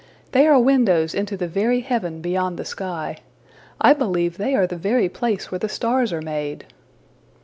They 0.31 0.47
are 0.47 0.57
windows 0.59 1.13
into 1.13 1.37
the 1.37 1.47
very 1.47 1.81
heaven 1.81 2.21
beyond 2.21 2.57
the 2.57 2.65
sky. 2.65 3.17
I 3.79 3.93
believe 3.93 4.37
they 4.39 4.55
are 4.55 4.65
the 4.65 4.75
very 4.75 5.09
place 5.09 5.51
where 5.51 5.59
the 5.59 5.69
stars 5.69 6.11
are 6.11 6.23
made.'' 6.23 6.65